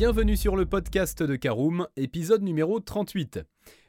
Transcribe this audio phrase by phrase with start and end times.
[0.00, 3.40] Bienvenue sur le podcast de Caroom, épisode numéro 38.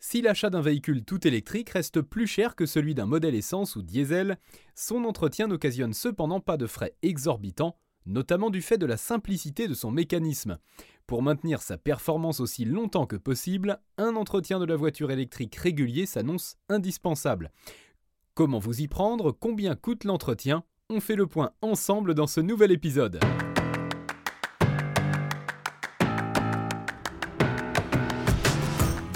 [0.00, 3.80] Si l'achat d'un véhicule tout électrique reste plus cher que celui d'un modèle essence ou
[3.80, 4.36] diesel,
[4.74, 9.72] son entretien n'occasionne cependant pas de frais exorbitants, notamment du fait de la simplicité de
[9.72, 10.58] son mécanisme.
[11.06, 16.04] Pour maintenir sa performance aussi longtemps que possible, un entretien de la voiture électrique régulier
[16.04, 17.50] s'annonce indispensable.
[18.34, 19.32] Comment vous y prendre?
[19.32, 20.64] Combien coûte l'entretien?
[20.90, 23.20] On fait le point ensemble dans ce nouvel épisode.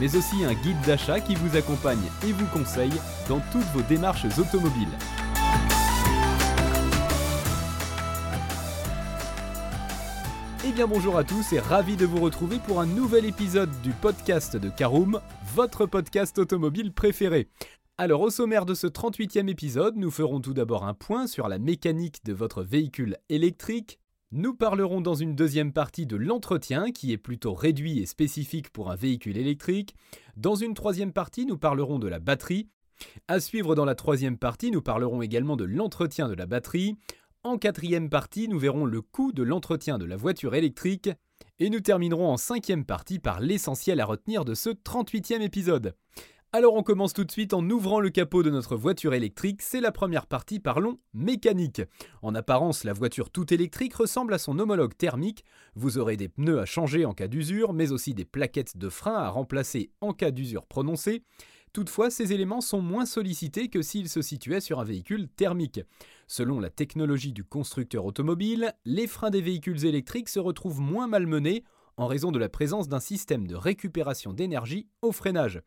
[0.00, 2.92] mais aussi un guide d'achat qui vous accompagne et vous conseille
[3.28, 4.88] dans toutes vos démarches automobiles.
[10.64, 13.90] Eh bien bonjour à tous et ravi de vous retrouver pour un nouvel épisode du
[13.90, 15.20] podcast de Caroom,
[15.54, 17.48] votre podcast automobile préféré.
[17.98, 21.58] Alors au sommaire de ce 38e épisode, nous ferons tout d'abord un point sur la
[21.58, 23.98] mécanique de votre véhicule électrique.
[24.34, 28.90] Nous parlerons dans une deuxième partie de l'entretien qui est plutôt réduit et spécifique pour
[28.90, 29.94] un véhicule électrique.
[30.38, 32.66] Dans une troisième partie, nous parlerons de la batterie.
[33.28, 36.96] À suivre dans la troisième partie, nous parlerons également de l'entretien de la batterie.
[37.42, 41.10] En quatrième partie, nous verrons le coût de l'entretien de la voiture électrique.
[41.58, 45.94] Et nous terminerons en cinquième partie par l'essentiel à retenir de ce 38e épisode.
[46.54, 49.80] Alors on commence tout de suite en ouvrant le capot de notre voiture électrique, c'est
[49.80, 51.80] la première partie, parlons mécanique.
[52.20, 56.60] En apparence, la voiture toute électrique ressemble à son homologue thermique, vous aurez des pneus
[56.60, 60.30] à changer en cas d'usure, mais aussi des plaquettes de frein à remplacer en cas
[60.30, 61.22] d'usure prononcée.
[61.72, 65.80] Toutefois, ces éléments sont moins sollicités que s'ils se situaient sur un véhicule thermique.
[66.26, 71.64] Selon la technologie du constructeur automobile, les freins des véhicules électriques se retrouvent moins malmenés
[71.96, 75.60] en raison de la présence d'un système de récupération d'énergie au freinage.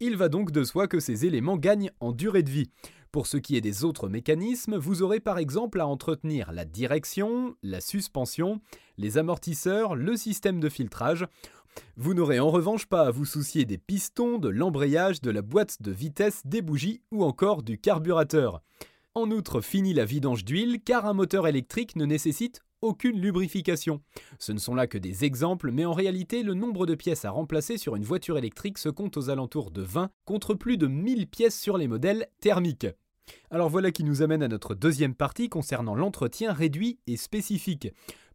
[0.00, 2.70] Il va donc de soi que ces éléments gagnent en durée de vie.
[3.12, 7.54] Pour ce qui est des autres mécanismes, vous aurez par exemple à entretenir la direction,
[7.62, 8.60] la suspension,
[8.96, 11.26] les amortisseurs, le système de filtrage.
[11.96, 15.82] Vous n'aurez en revanche pas à vous soucier des pistons, de l'embrayage, de la boîte
[15.82, 18.62] de vitesse, des bougies ou encore du carburateur.
[19.14, 24.02] En outre, fini la vidange d'huile car un moteur électrique ne nécessite aucune lubrification.
[24.38, 27.30] Ce ne sont là que des exemples, mais en réalité, le nombre de pièces à
[27.30, 31.26] remplacer sur une voiture électrique se compte aux alentours de 20 contre plus de 1000
[31.28, 32.88] pièces sur les modèles thermiques.
[33.50, 37.88] Alors voilà qui nous amène à notre deuxième partie concernant l'entretien réduit et spécifique.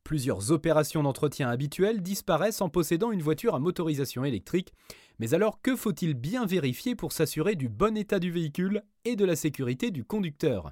[0.04, 4.72] Plusieurs opérations d'entretien habituelles disparaissent en possédant une voiture à motorisation électrique.
[5.20, 9.26] Mais alors que faut-il bien vérifier pour s'assurer du bon état du véhicule et de
[9.26, 10.72] la sécurité du conducteur?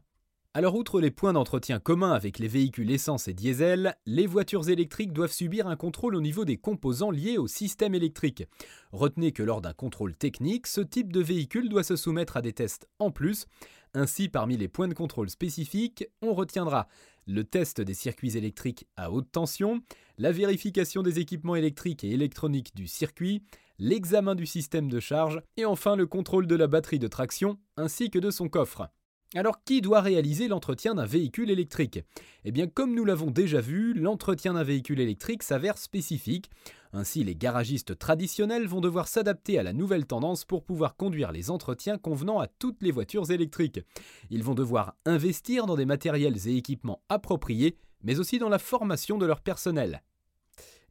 [0.56, 5.12] Alors outre les points d'entretien communs avec les véhicules essence et diesel, les voitures électriques
[5.12, 8.46] doivent subir un contrôle au niveau des composants liés au système électrique.
[8.94, 12.54] Retenez que lors d'un contrôle technique, ce type de véhicule doit se soumettre à des
[12.54, 13.48] tests en plus.
[13.94, 16.88] Ainsi, parmi les points de contrôle spécifiques, on retiendra
[17.28, 19.82] le test des circuits électriques à haute tension,
[20.18, 23.44] la vérification des équipements électriques et électroniques du circuit,
[23.78, 28.10] l'examen du système de charge et enfin le contrôle de la batterie de traction ainsi
[28.10, 28.90] que de son coffre.
[29.38, 32.00] Alors qui doit réaliser l'entretien d'un véhicule électrique?
[32.46, 36.50] Eh bien comme nous l'avons déjà vu, l'entretien d'un véhicule électrique s'avère spécifique.
[36.94, 41.50] Ainsi les garagistes traditionnels vont devoir s'adapter à la nouvelle tendance pour pouvoir conduire les
[41.50, 43.82] entretiens convenant à toutes les voitures électriques.
[44.30, 49.18] Ils vont devoir investir dans des matériels et équipements appropriés, mais aussi dans la formation
[49.18, 50.02] de leur personnel.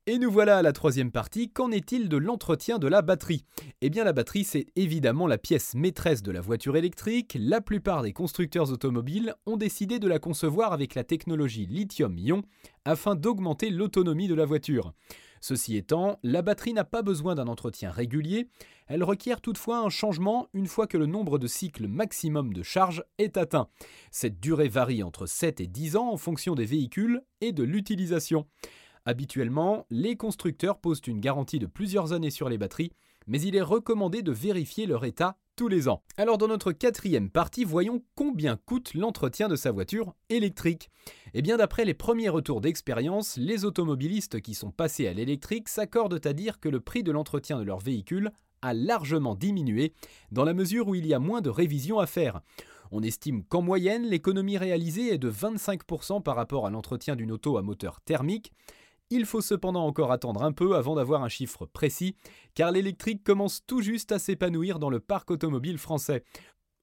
[0.07, 3.47] Et nous voilà à la troisième partie, qu'en est-il de l'entretien de la batterie?
[3.81, 8.03] Eh bien la batterie c'est évidemment la pièce maîtresse de la voiture électrique, la plupart
[8.03, 12.43] des constructeurs automobiles ont décidé de la concevoir avec la technologie lithium-ion
[12.85, 14.93] afin d'augmenter l'autonomie de la voiture.
[15.41, 18.49] Ceci étant, la batterie n'a pas besoin d'un entretien régulier,
[18.89, 23.03] elle requiert toutefois un changement une fois que le nombre de cycles maximum de charge
[23.17, 23.69] est atteint.
[24.11, 28.47] Cette durée varie entre 7 et 10 ans en fonction des véhicules et de l'utilisation.
[29.07, 32.93] Habituellement, les constructeurs posent une garantie de plusieurs années sur les batteries,
[33.27, 36.03] mais il est recommandé de vérifier leur état tous les ans.
[36.17, 40.89] Alors dans notre quatrième partie, voyons combien coûte l'entretien de sa voiture électrique.
[41.35, 46.27] Eh bien d'après les premiers retours d'expérience, les automobilistes qui sont passés à l'électrique s'accordent
[46.27, 48.31] à dire que le prix de l'entretien de leur véhicule
[48.63, 49.93] a largement diminué
[50.33, 52.41] dans la mesure où il y a moins de révisions à faire.
[52.91, 57.59] On estime qu'en moyenne, l'économie réalisée est de 25% par rapport à l'entretien d'une auto
[57.59, 58.53] à moteur thermique,
[59.17, 62.17] Il faut cependant encore attendre un peu avant d'avoir un chiffre précis,
[62.57, 66.25] car l'électrique commence tout juste à s'épanouir dans le parc automobile français.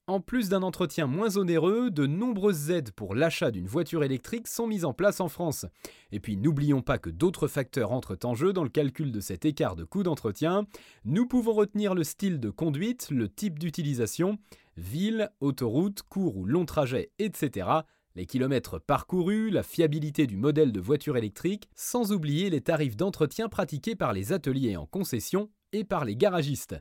[0.06, 4.66] En plus d'un entretien moins onéreux, de nombreuses aides pour l'achat d'une voiture électrique sont
[4.66, 5.66] mises en place en France.
[6.10, 9.44] Et puis n'oublions pas que d'autres facteurs entrent en jeu dans le calcul de cet
[9.44, 10.64] écart de coût d'entretien.
[11.04, 14.38] Nous pouvons retenir le style de conduite, le type d'utilisation,
[14.78, 17.82] ville, autoroute, court ou long trajet, etc.,
[18.14, 23.48] les kilomètres parcourus, la fiabilité du modèle de voiture électrique, sans oublier les tarifs d'entretien
[23.48, 26.76] pratiqués par les ateliers en concession et par les garagistes.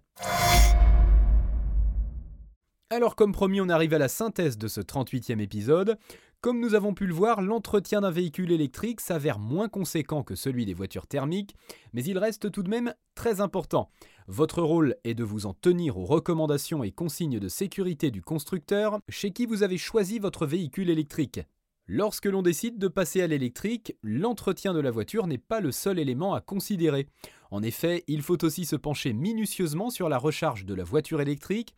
[2.93, 5.97] Alors comme promis, on arrive à la synthèse de ce 38e épisode.
[6.41, 10.65] Comme nous avons pu le voir, l'entretien d'un véhicule électrique s'avère moins conséquent que celui
[10.65, 11.55] des voitures thermiques,
[11.93, 13.89] mais il reste tout de même très important.
[14.27, 18.99] Votre rôle est de vous en tenir aux recommandations et consignes de sécurité du constructeur
[19.07, 21.39] chez qui vous avez choisi votre véhicule électrique.
[21.87, 25.97] Lorsque l'on décide de passer à l'électrique, l'entretien de la voiture n'est pas le seul
[25.97, 27.07] élément à considérer.
[27.51, 31.73] En effet, il faut aussi se pencher minutieusement sur la recharge de la voiture électrique,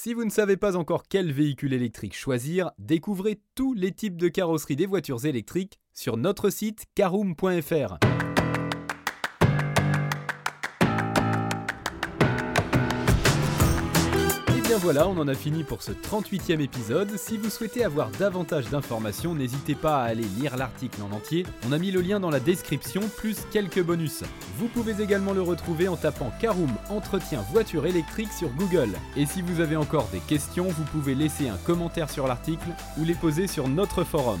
[0.00, 4.28] si vous ne savez pas encore quel véhicule électrique choisir, découvrez tous les types de
[4.28, 7.98] carrosserie des voitures électriques sur notre site caroom.fr.
[14.78, 17.16] voilà, on en a fini pour ce 38e épisode.
[17.16, 21.44] Si vous souhaitez avoir davantage d'informations, n'hésitez pas à aller lire l'article en entier.
[21.68, 24.22] On a mis le lien dans la description, plus quelques bonus.
[24.56, 28.90] Vous pouvez également le retrouver en tapant Caroom Entretien Voiture électrique sur Google.
[29.16, 33.04] Et si vous avez encore des questions, vous pouvez laisser un commentaire sur l'article ou
[33.04, 34.40] les poser sur notre forum.